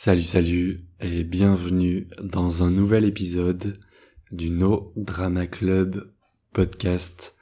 [0.00, 3.80] Salut salut et bienvenue dans un nouvel épisode
[4.30, 6.12] du No Drama Club
[6.52, 7.36] podcast.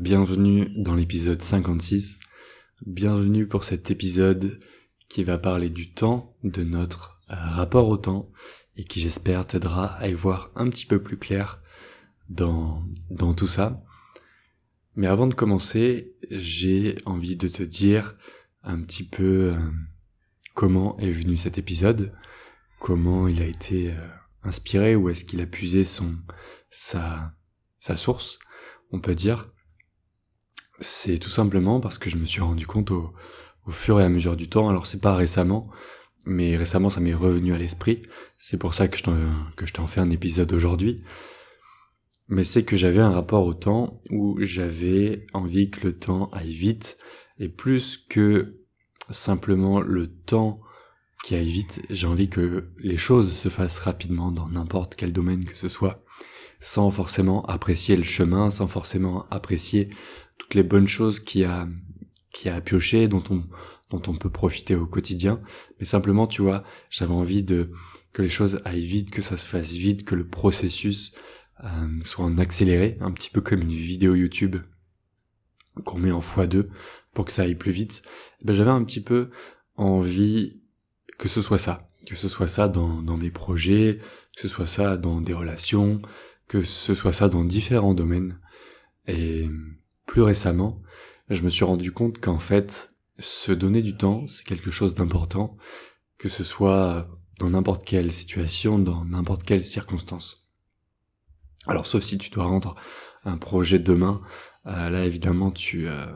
[0.00, 2.18] Bienvenue dans l'épisode 56.
[2.86, 4.58] Bienvenue pour cet épisode
[5.10, 8.32] qui va parler du temps, de notre rapport au temps
[8.78, 11.60] et qui j'espère t'aidera à y voir un petit peu plus clair
[12.30, 13.84] dans, dans tout ça.
[14.96, 18.16] Mais avant de commencer, j'ai envie de te dire
[18.62, 19.58] un petit peu euh,
[20.54, 22.12] comment est venu cet épisode,
[22.78, 24.08] comment il a été euh,
[24.42, 26.16] inspiré, où est-ce qu'il a puisé son
[26.70, 27.32] sa
[27.78, 28.38] sa source,
[28.92, 29.50] on peut dire.
[30.80, 33.12] C'est tout simplement parce que je me suis rendu compte au,
[33.66, 34.68] au fur et à mesure du temps.
[34.68, 35.70] Alors c'est pas récemment,
[36.26, 38.02] mais récemment ça m'est revenu à l'esprit.
[38.38, 39.16] C'est pour ça que je t'en
[39.56, 41.02] que je t'en fais un épisode aujourd'hui.
[42.28, 46.54] Mais c'est que j'avais un rapport au temps où j'avais envie que le temps aille
[46.54, 46.98] vite
[47.38, 48.61] et plus que
[49.12, 50.60] simplement le temps
[51.22, 55.44] qui aille vite, j'ai envie que les choses se fassent rapidement dans n'importe quel domaine
[55.44, 56.04] que ce soit,
[56.60, 59.90] sans forcément apprécier le chemin, sans forcément apprécier
[60.38, 61.68] toutes les bonnes choses qu'il y a,
[62.32, 63.44] qu'il y a à piocher, dont on,
[63.90, 65.40] dont on peut profiter au quotidien.
[65.78, 67.70] Mais simplement, tu vois, j'avais envie de,
[68.12, 71.14] que les choses aillent vite, que ça se fasse vite, que le processus
[71.62, 74.56] euh, soit en accéléré, un petit peu comme une vidéo YouTube
[75.84, 76.66] qu'on met en x2
[77.12, 78.02] pour que ça aille plus vite,
[78.44, 79.30] ben j'avais un petit peu
[79.76, 80.62] envie
[81.18, 84.00] que ce soit ça, que ce soit ça dans, dans mes projets,
[84.34, 86.00] que ce soit ça dans des relations,
[86.48, 88.38] que ce soit ça dans différents domaines.
[89.06, 89.48] Et
[90.06, 90.82] plus récemment,
[91.28, 95.56] je me suis rendu compte qu'en fait, se donner du temps, c'est quelque chose d'important,
[96.18, 100.46] que ce soit dans n'importe quelle situation, dans n'importe quelle circonstance.
[101.66, 102.74] Alors sauf si tu dois rendre
[103.24, 104.20] un projet demain,
[104.66, 106.06] euh, là évidemment tu euh,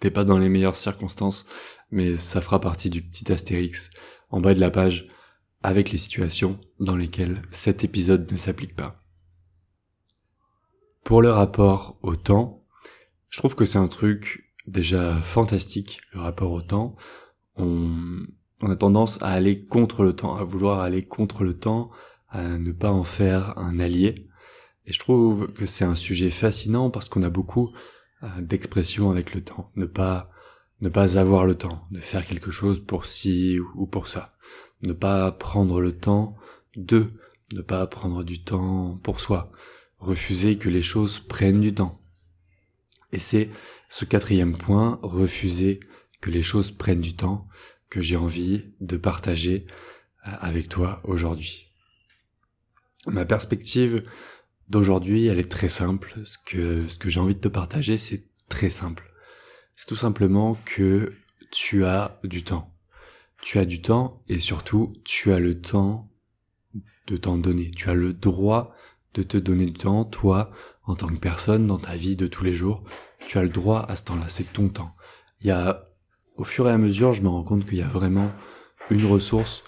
[0.00, 1.46] t'es pas dans les meilleures circonstances,
[1.90, 3.90] mais ça fera partie du petit astérix
[4.30, 5.08] en bas de la page
[5.62, 9.02] avec les situations dans lesquelles cet épisode ne s'applique pas.
[11.04, 12.64] Pour le rapport au temps,
[13.30, 16.96] je trouve que c'est un truc déjà fantastique, le rapport au temps.
[17.56, 18.26] On,
[18.60, 21.90] on a tendance à aller contre le temps, à vouloir aller contre le temps,
[22.28, 24.28] à ne pas en faire un allié.
[24.84, 27.70] Et je trouve que c'est un sujet fascinant parce qu'on a beaucoup
[28.40, 30.30] d'expression avec le temps, ne pas
[30.80, 34.36] ne pas avoir le temps de faire quelque chose pour ci ou pour ça,
[34.82, 36.36] ne pas prendre le temps
[36.76, 37.12] de,
[37.52, 39.50] ne pas prendre du temps pour soi,
[39.98, 42.00] refuser que les choses prennent du temps.
[43.12, 43.50] Et c'est
[43.88, 45.80] ce quatrième point, refuser
[46.20, 47.48] que les choses prennent du temps,
[47.88, 49.66] que j'ai envie de partager
[50.26, 51.68] euh, avec toi aujourd'hui.
[53.06, 54.04] Ma perspective
[54.68, 56.14] d'aujourd'hui, elle est très simple.
[56.24, 59.12] Ce que, ce que j'ai envie de te partager, c'est très simple.
[59.74, 61.14] C'est tout simplement que
[61.50, 62.74] tu as du temps.
[63.42, 66.10] Tu as du temps et surtout, tu as le temps
[67.06, 67.70] de t'en donner.
[67.70, 68.74] Tu as le droit
[69.14, 70.50] de te donner du temps, toi,
[70.84, 72.84] en tant que personne, dans ta vie de tous les jours.
[73.26, 74.94] Tu as le droit à ce temps-là, c'est ton temps.
[75.40, 75.88] Il y a,
[76.36, 78.30] au fur et à mesure, je me rends compte qu'il y a vraiment
[78.90, 79.64] une ressource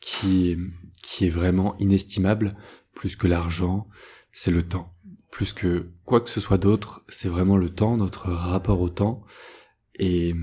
[0.00, 0.56] qui,
[1.02, 2.56] qui est vraiment inestimable,
[2.94, 3.88] plus que l'argent,
[4.32, 4.94] c'est le temps.
[5.30, 9.24] Plus que quoi que ce soit d'autre, c'est vraiment le temps, notre rapport au temps
[9.94, 10.34] et,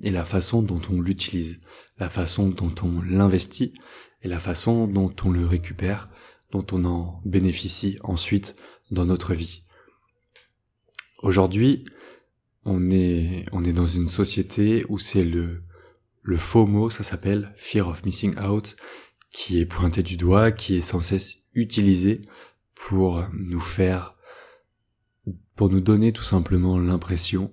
[0.00, 1.60] et la façon dont on l'utilise,
[1.98, 3.74] la façon dont on l'investit
[4.22, 6.08] et la façon dont on le récupère,
[6.50, 8.56] dont on en bénéficie ensuite
[8.90, 9.64] dans notre vie.
[11.22, 11.84] Aujourd'hui,
[12.64, 15.62] on est, on est dans une société où c'est le,
[16.22, 18.76] le faux mot, ça s'appelle fear of missing out,
[19.30, 22.22] qui est pointé du doigt, qui est sans cesse utilisé
[22.86, 24.16] pour nous faire,
[25.54, 27.52] pour nous donner tout simplement l'impression,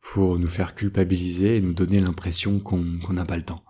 [0.00, 3.64] pour nous faire culpabiliser et nous donner l'impression qu'on n'a pas le temps.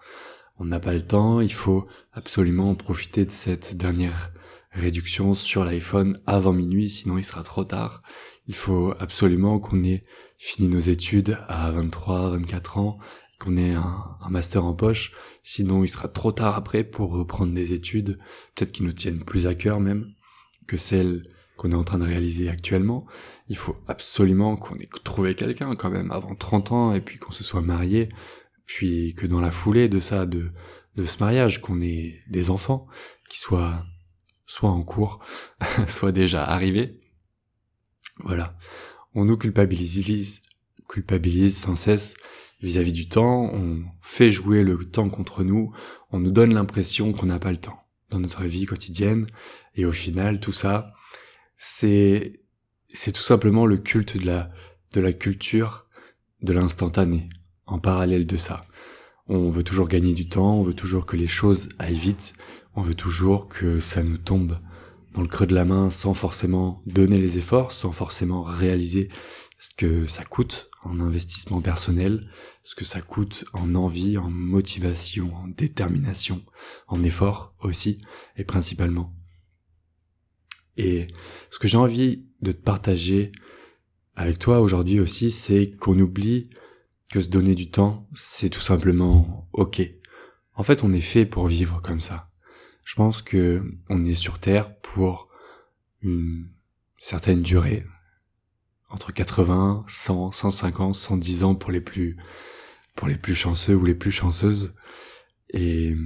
[0.58, 4.32] On n'a pas le temps, il faut absolument profiter de cette dernière
[4.70, 8.02] réduction sur l'iPhone avant minuit, sinon il sera trop tard.
[8.46, 10.04] Il faut absolument qu'on ait
[10.36, 12.98] fini nos études à 23, 24 ans,
[13.38, 17.54] qu'on ait un, un, master en poche, sinon il sera trop tard après pour reprendre
[17.54, 18.18] des études,
[18.54, 20.12] peut-être qu'ils nous tiennent plus à cœur même
[20.66, 21.24] que celle
[21.56, 23.06] qu'on est en train de réaliser actuellement.
[23.48, 27.32] Il faut absolument qu'on ait trouvé quelqu'un quand même avant 30 ans et puis qu'on
[27.32, 28.08] se soit marié,
[28.66, 30.50] puis que dans la foulée de ça, de,
[30.96, 32.86] de ce mariage, qu'on ait des enfants
[33.28, 33.84] qui soient
[34.46, 35.20] soit en cours,
[35.88, 37.00] soit déjà arrivés.
[38.18, 38.56] Voilà.
[39.14, 40.42] On nous culpabilise,
[40.88, 42.16] culpabilise sans cesse
[42.60, 45.72] vis-à-vis -vis du temps, on fait jouer le temps contre nous,
[46.10, 47.81] on nous donne l'impression qu'on n'a pas le temps
[48.12, 49.26] dans notre vie quotidienne,
[49.74, 50.92] et au final, tout ça,
[51.56, 52.40] c'est,
[52.92, 54.50] c'est tout simplement le culte de la,
[54.92, 55.86] de la culture
[56.42, 57.28] de l'instantané,
[57.66, 58.64] en parallèle de ça.
[59.26, 62.34] On veut toujours gagner du temps, on veut toujours que les choses aillent vite,
[62.74, 64.58] on veut toujours que ça nous tombe
[65.14, 69.08] dans le creux de la main sans forcément donner les efforts, sans forcément réaliser
[69.62, 72.28] ce que ça coûte en investissement personnel,
[72.64, 76.44] ce que ça coûte en envie, en motivation, en détermination,
[76.88, 78.02] en effort aussi,
[78.36, 79.14] et principalement.
[80.76, 81.06] Et
[81.48, 83.30] ce que j'ai envie de te partager
[84.16, 86.50] avec toi aujourd'hui aussi, c'est qu'on oublie
[87.12, 89.80] que se donner du temps, c'est tout simplement ok.
[90.54, 92.32] En fait, on est fait pour vivre comme ça.
[92.84, 95.28] Je pense que on est sur Terre pour
[96.02, 96.48] une
[96.98, 97.86] certaine durée,
[98.92, 102.16] entre 80, 100, 150, 110 ans pour les plus,
[102.94, 104.76] pour les plus chanceux ou les plus chanceuses.
[105.50, 105.96] Et,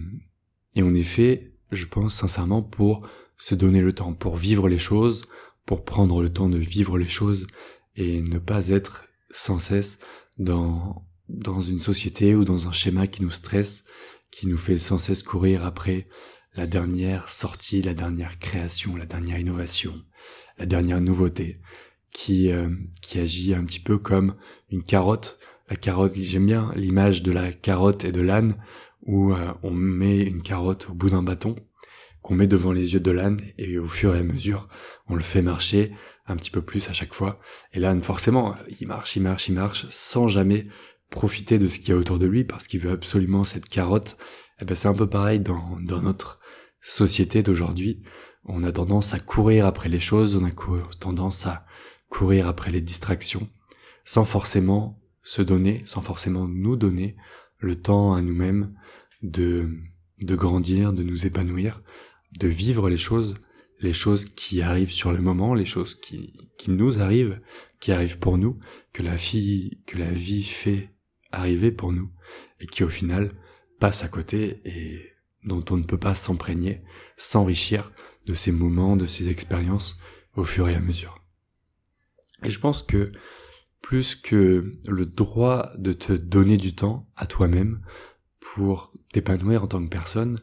[0.75, 3.07] et on est fait, je pense sincèrement, pour
[3.39, 5.25] se donner le temps, pour vivre les choses,
[5.67, 7.47] pour prendre le temps de vivre les choses
[7.97, 9.99] et ne pas être sans cesse
[10.39, 13.85] dans, dans une société ou dans un schéma qui nous stresse,
[14.31, 16.09] qui nous fait sans cesse courir après
[16.55, 20.03] la dernière sortie, la dernière création, la dernière innovation,
[20.59, 21.61] la dernière nouveauté,
[22.17, 22.71] qui, euh,
[23.03, 24.37] qui agit un petit peu comme
[24.71, 25.39] une carotte.
[25.69, 28.57] La carotte, j'aime bien l'image de la carotte et de l'âne,
[29.03, 31.57] où euh, on met une carotte au bout d'un bâton,
[32.23, 34.67] qu'on met devant les yeux de l'âne, et au fur et à mesure,
[35.09, 35.93] on le fait marcher
[36.27, 37.39] un petit peu plus à chaque fois.
[37.75, 40.65] Et l'âne, forcément, il marche, il marche, il marche, sans jamais
[41.11, 44.17] profiter de ce qu'il y a autour de lui, parce qu'il veut absolument cette carotte.
[44.59, 46.41] Et eh ben c'est un peu pareil dans, dans notre
[46.81, 48.03] société d'aujourd'hui.
[48.47, 50.53] On a tendance à courir après les choses, on a
[50.99, 51.66] tendance à
[52.09, 53.49] courir après les distractions,
[54.05, 57.17] sans forcément se donner, sans forcément nous donner
[57.59, 58.75] le temps à nous-mêmes
[59.23, 59.69] de,
[60.23, 61.83] de grandir, de nous épanouir,
[62.39, 63.37] de vivre les choses,
[63.81, 67.41] les choses qui arrivent sur le moment, les choses qui, qui nous arrivent,
[67.81, 68.59] qui arrivent pour nous,
[68.93, 70.91] que la fille, que la vie fait
[71.33, 72.11] arriver pour nous,
[72.61, 73.33] et qui au final
[73.79, 75.13] passent à côté et
[75.45, 76.83] dont on ne peut pas s'imprégner,
[77.17, 77.93] s'enrichir
[78.27, 79.99] de ces moments, de ces expériences
[80.35, 81.26] au fur et à mesure.
[82.47, 83.11] Et je pense que
[83.83, 87.81] plus que le droit de te donner du temps à toi-même
[88.39, 90.41] pour t'épanouir en tant que personne,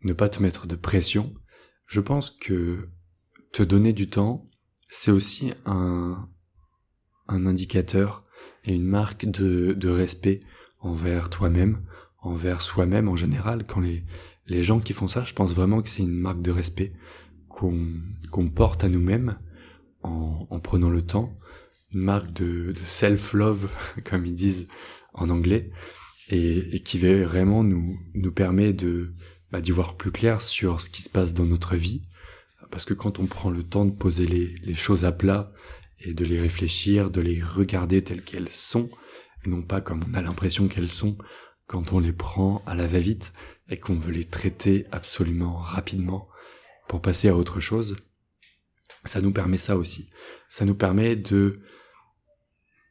[0.00, 1.34] ne pas te mettre de pression,
[1.86, 2.88] je pense que
[3.52, 4.48] te donner du temps,
[4.88, 6.28] c'est aussi un,
[7.28, 8.24] indicateur
[8.64, 10.40] et une marque de, respect
[10.80, 11.84] envers toi-même,
[12.22, 13.66] envers soi-même en général.
[13.66, 16.94] Quand les, gens qui font ça, je pense vraiment que c'est une marque de respect
[17.48, 19.38] qu'on porte à nous-mêmes
[20.04, 21.36] en, en, prenant le temps,
[21.92, 23.68] une marque de, de self-love,
[24.04, 24.68] comme ils disent
[25.12, 25.70] en anglais,
[26.28, 29.12] et, et qui vraiment nous, nous permet de
[29.50, 32.02] bah, d'y voir plus clair sur ce qui se passe dans notre vie.
[32.70, 35.52] Parce que quand on prend le temps de poser les, les choses à plat
[36.00, 38.90] et de les réfléchir, de les regarder telles qu'elles sont,
[39.44, 41.16] et non pas comme on a l'impression qu'elles sont
[41.66, 43.32] quand on les prend à la va-vite
[43.68, 46.28] et qu'on veut les traiter absolument rapidement
[46.88, 47.96] pour passer à autre chose,
[49.04, 50.10] ça nous permet ça aussi.
[50.48, 51.60] Ça nous permet de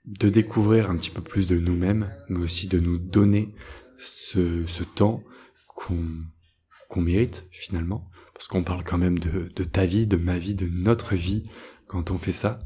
[0.05, 3.55] de découvrir un petit peu plus de nous-mêmes, mais aussi de nous donner
[3.97, 5.23] ce, ce temps
[5.67, 10.55] qu'on mérite finalement, parce qu'on parle quand même de, de ta vie, de ma vie,
[10.55, 11.49] de notre vie
[11.87, 12.59] quand on fait ça,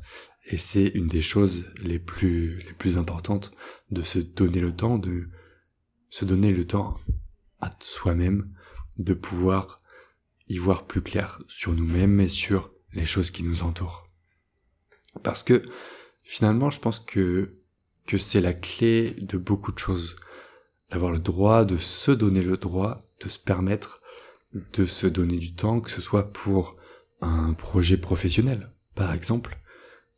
[0.45, 3.51] et c'est une des choses les plus les plus importantes
[3.91, 5.29] de se donner le temps, de
[6.09, 6.97] se donner le temps
[7.59, 8.51] à soi-même,
[8.97, 9.81] de pouvoir
[10.47, 14.07] y voir plus clair sur nous-mêmes et sur les choses qui nous entourent.
[15.23, 15.63] Parce que
[16.23, 17.53] finalement, je pense que
[18.05, 20.15] que c'est la clé de beaucoup de choses,
[20.91, 24.01] d'avoir le droit de se donner le droit de se permettre
[24.73, 26.75] de se donner du temps, que ce soit pour
[27.21, 29.57] un projet professionnel, par exemple,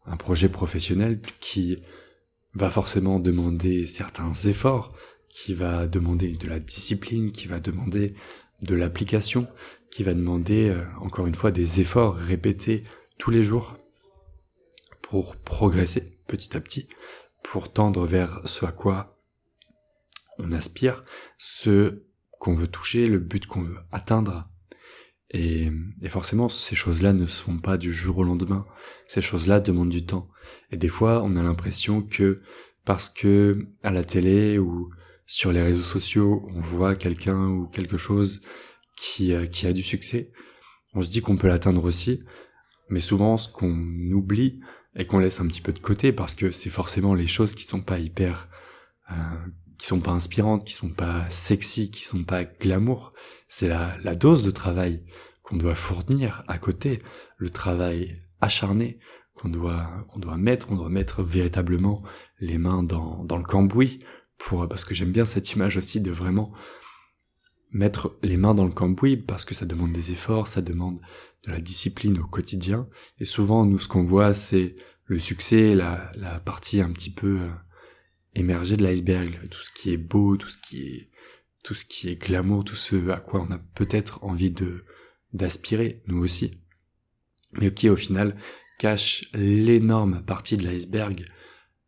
[0.05, 1.77] un projet professionnel qui
[2.53, 4.93] va forcément demander certains efforts,
[5.29, 8.15] qui va demander de la discipline, qui va demander
[8.61, 9.47] de l'application,
[9.91, 12.83] qui va demander euh, encore une fois des efforts répétés
[13.17, 13.77] tous les jours
[15.01, 16.87] pour progresser petit à petit,
[17.43, 19.15] pour tendre vers ce à quoi
[20.37, 21.03] on aspire,
[21.37, 22.03] ce
[22.39, 24.47] qu'on veut toucher, le but qu'on veut atteindre.
[25.31, 25.71] Et,
[26.09, 28.65] forcément, ces choses-là ne se font pas du jour au lendemain.
[29.07, 30.29] Ces choses-là demandent du temps.
[30.71, 32.41] Et des fois, on a l'impression que
[32.85, 34.89] parce que à la télé ou
[35.29, 38.41] sur les réseaux sociaux, on voit quelqu'un ou quelque chose
[38.97, 40.31] qui, euh, qui a du succès,
[40.95, 42.23] on se dit qu'on peut l'atteindre aussi.
[42.89, 43.77] Mais souvent, ce qu'on
[44.11, 44.59] oublie
[44.95, 47.63] et qu'on laisse un petit peu de côté, parce que c'est forcément les choses qui
[47.63, 48.47] sont pas hyper
[49.11, 49.13] euh,
[49.77, 53.13] qui sont pas inspirantes, qui sont pas sexy, qui sont pas glamour.
[53.47, 55.05] C'est la, la dose de travail
[55.43, 57.03] qu'on doit fournir à côté,
[57.37, 58.99] le travail acharné
[59.35, 62.01] qu'on doit qu'on doit mettre, on doit mettre véritablement
[62.39, 63.99] les mains dans, dans le cambouis
[64.39, 66.51] pour parce que j'aime bien cette image aussi de vraiment
[67.71, 70.99] mettre les mains dans le cambouis parce que ça demande des efforts, ça demande
[71.43, 72.87] de la discipline au quotidien.
[73.19, 77.41] Et souvent, nous, ce qu'on voit, c'est le succès, la, la partie un petit peu
[77.41, 77.49] euh,
[78.33, 81.09] émergée de l'iceberg, tout ce qui est beau, tout ce qui est,
[81.63, 84.85] tout ce qui est glamour, tout ce à quoi on a peut-être envie de,
[85.33, 86.59] d'aspirer, nous aussi.
[87.53, 88.37] Mais qui, au final,
[88.77, 91.25] cache l'énorme partie de l'iceberg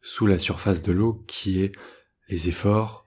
[0.02, 1.72] sous la surface de l'eau qui est
[2.32, 3.06] les efforts,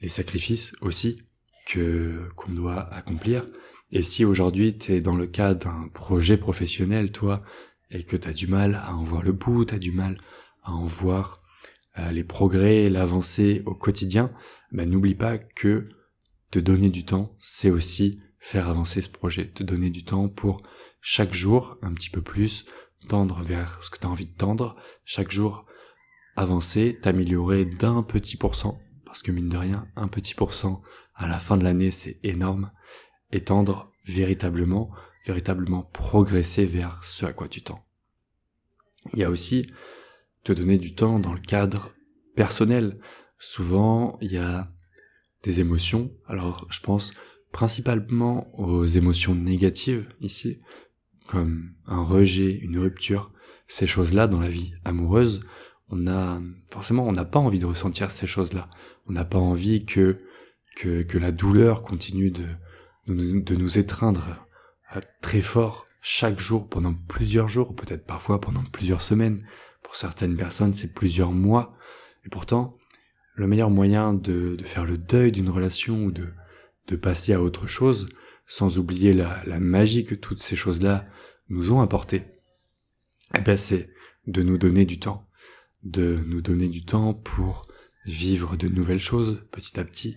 [0.00, 1.22] les sacrifices aussi
[1.66, 3.46] que qu'on doit accomplir.
[3.90, 7.42] Et si aujourd'hui tu es dans le cadre d'un projet professionnel, toi,
[7.90, 10.18] et que tu as du mal à en voir le bout, tu as du mal
[10.62, 11.42] à en voir
[11.98, 14.30] euh, les progrès, l'avancée au quotidien,
[14.70, 15.88] ben n'oublie pas que
[16.50, 20.62] te donner du temps, c'est aussi faire avancer ce projet, te donner du temps pour
[21.00, 22.66] chaque jour un petit peu plus
[23.08, 25.66] tendre vers ce que tu as envie de tendre, chaque jour
[26.36, 30.82] avancer, t'améliorer d'un petit pourcent, parce que mine de rien, un petit pourcent
[31.14, 32.70] à la fin de l'année, c'est énorme,
[33.30, 34.90] et tendre véritablement,
[35.26, 37.84] véritablement progresser vers ce à quoi tu tends.
[39.12, 39.66] Il y a aussi
[40.44, 41.92] te donner du temps dans le cadre
[42.34, 42.98] personnel.
[43.38, 44.72] Souvent, il y a
[45.42, 46.12] des émotions.
[46.26, 47.14] Alors, je pense
[47.50, 50.60] principalement aux émotions négatives ici,
[51.26, 53.32] comme un rejet, une rupture.
[53.68, 55.44] Ces choses-là dans la vie amoureuse,
[55.92, 58.68] on a forcément on n'a pas envie de ressentir ces choses-là.
[59.06, 60.18] On n'a pas envie que,
[60.74, 62.46] que la douleur continue de
[63.06, 64.46] de nous étreindre
[65.20, 69.46] très fort chaque jour pendant plusieurs jours, peut-être parfois pendant plusieurs semaines.
[69.82, 71.76] Pour certaines personnes, c'est plusieurs mois.
[72.24, 72.76] Et pourtant,
[73.34, 76.28] le meilleur moyen de, de faire le deuil d'une relation ou de,
[76.88, 78.08] de passer à autre chose,
[78.46, 81.06] sans oublier la, la magie que toutes ces choses-là
[81.48, 82.24] nous ont apporté,
[83.36, 83.90] eh ben c'est
[84.26, 85.26] de nous donner du temps
[85.82, 87.66] de nous donner du temps pour
[88.04, 90.16] vivre de nouvelles choses petit à petit,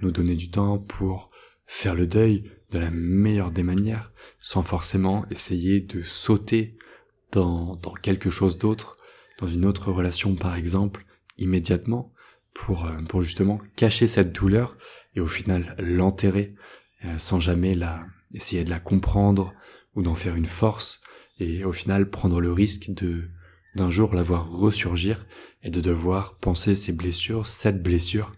[0.00, 1.30] nous donner du temps pour
[1.66, 6.76] faire le deuil de la meilleure des manières, sans forcément essayer de sauter
[7.30, 8.96] dans, dans quelque chose d'autre,
[9.38, 11.04] dans une autre relation par exemple,
[11.38, 12.12] immédiatement,
[12.54, 14.76] pour, euh, pour justement cacher cette douleur
[15.14, 16.54] et au final l'enterrer
[17.04, 19.54] euh, sans jamais la, essayer de la comprendre
[19.94, 21.02] ou d'en faire une force
[21.38, 23.30] et au final prendre le risque de,
[23.74, 25.26] d'un jour la voir ressurgir
[25.62, 28.32] et de devoir penser ces blessures, cette blessure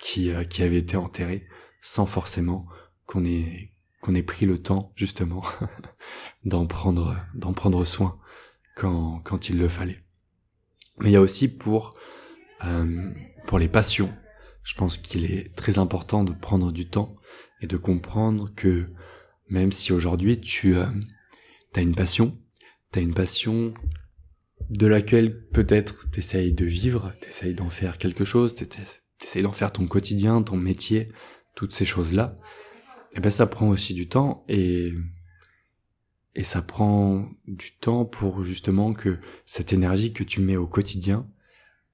[0.00, 1.46] qui, euh, qui avait été enterrée
[1.82, 2.66] sans forcément
[3.06, 3.72] qu'on ait,
[4.14, 5.42] ait pris le temps, justement,
[6.44, 7.16] d'en prendre,
[7.54, 8.18] prendre soin
[8.76, 10.02] quand, quand il le fallait.
[10.98, 11.96] Mais il y a aussi pour,
[12.64, 13.10] euh,
[13.46, 14.12] pour les passions,
[14.62, 17.16] je pense qu'il est très important de prendre du temps
[17.60, 18.90] et de comprendre que
[19.48, 20.86] même si aujourd'hui tu euh,
[21.74, 22.38] as une passion,
[22.92, 23.74] tu as une passion
[24.70, 29.86] de laquelle peut-être t'essayes de vivre, t'essayes d'en faire quelque chose, t'essayes d'en faire ton
[29.86, 31.10] quotidien, ton métier,
[31.56, 32.38] toutes ces choses-là,
[33.12, 34.92] et eh ben ça prend aussi du temps et
[36.36, 41.28] et ça prend du temps pour justement que cette énergie que tu mets au quotidien,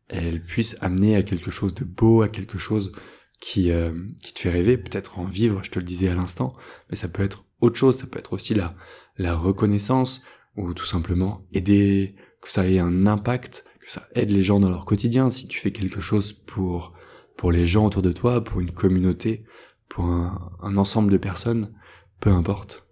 [0.09, 2.93] elle puisse amener à quelque chose de beau, à quelque chose
[3.41, 3.93] qui euh,
[4.23, 6.53] qui te fait rêver, peut-être en vivre, je te le disais à l'instant,
[6.91, 8.77] mais ça peut être autre chose, ça peut être aussi la
[9.17, 10.23] la reconnaissance
[10.57, 12.15] ou tout simplement aider
[12.47, 15.59] que ça ait un impact, que ça aide les gens dans leur quotidien, si tu
[15.59, 16.95] fais quelque chose pour,
[17.37, 19.45] pour les gens autour de toi, pour une communauté,
[19.89, 21.75] pour un, ensemble de personnes,
[22.21, 22.87] peu importe.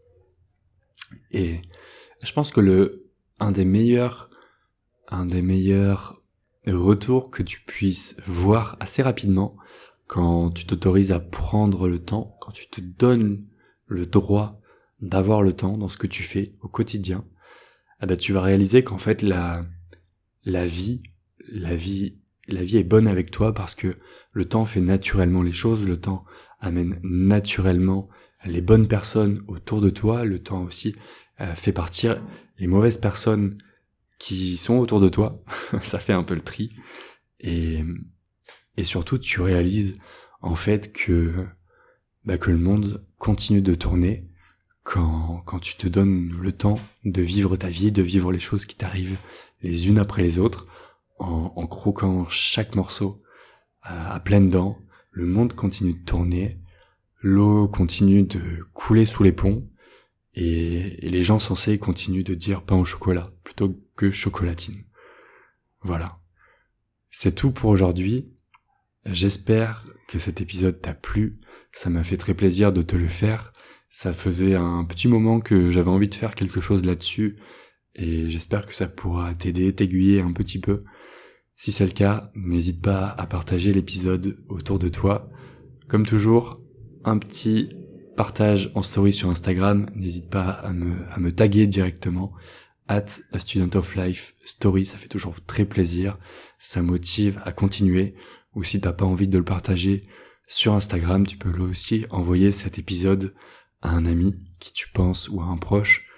[1.30, 1.60] Et
[2.20, 3.06] je pense que le,
[3.38, 4.28] un des meilleurs,
[5.08, 6.20] un des meilleurs
[6.66, 9.56] retours que tu puisses voir assez rapidement
[10.08, 13.46] quand tu t'autorises à prendre le temps, quand tu te donnes
[13.86, 14.60] le droit
[15.00, 17.24] d'avoir le temps dans ce que tu fais au quotidien,
[18.00, 19.64] ah bah, tu vas réaliser qu'en fait la
[20.44, 21.02] la vie,
[21.50, 23.96] la vie, la vie est bonne avec toi parce que
[24.32, 26.24] le temps fait naturellement les choses, le temps
[26.60, 28.08] amène naturellement
[28.44, 30.94] les bonnes personnes autour de toi, le temps aussi
[31.40, 32.22] euh, fait partir
[32.58, 33.58] les mauvaises personnes
[34.18, 35.42] qui sont autour de toi,
[35.82, 36.76] ça fait un peu le tri.
[37.40, 37.82] Et
[38.76, 39.98] et surtout tu réalises
[40.40, 41.46] en fait que
[42.24, 44.28] bah, que le monde continue de tourner
[44.84, 48.66] quand, quand tu te donnes le temps de vivre ta vie, de vivre les choses
[48.66, 49.18] qui t'arrivent
[49.62, 50.68] les unes après les autres,
[51.18, 53.22] en, croquant chaque morceau
[53.82, 54.78] à, pleines dents,
[55.10, 56.60] le monde continue de tourner,
[57.20, 59.66] l'eau continue de couler sous les ponts,
[60.34, 64.84] et, et, les gens censés continuent de dire pain au chocolat plutôt que chocolatine.
[65.80, 66.18] Voilà.
[67.10, 68.28] C'est tout pour aujourd'hui.
[69.06, 71.38] J'espère que cet épisode t'a plu.
[71.72, 73.52] Ça m'a fait très plaisir de te le faire.
[73.96, 77.36] Ça faisait un petit moment que j'avais envie de faire quelque chose là-dessus
[77.94, 80.82] et j'espère que ça pourra t'aider, t'aiguiller un petit peu.
[81.54, 85.28] Si c'est le cas, n'hésite pas à partager l'épisode autour de toi.
[85.86, 86.60] Comme toujours,
[87.04, 87.68] un petit
[88.16, 89.88] partage en story sur Instagram.
[89.94, 92.32] N'hésite pas à me, taguer directement.
[92.88, 96.18] At a student of life story, ça fait toujours très plaisir.
[96.58, 98.16] Ça motive à continuer.
[98.56, 100.08] Ou si t'as pas envie de le partager
[100.48, 103.32] sur Instagram, tu peux aussi envoyer cet épisode
[103.84, 106.08] à un ami qui tu penses ou à un proche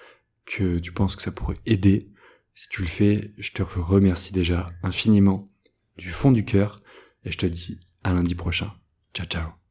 [0.45, 2.09] que tu penses que ça pourrait aider.
[2.55, 5.51] Si tu le fais, je te remercie déjà infiniment
[5.97, 6.79] du fond du cœur
[7.23, 8.73] et je te dis à lundi prochain.
[9.13, 9.66] Ciao ciao